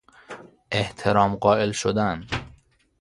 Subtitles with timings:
[0.71, 2.27] احترام قائل شدن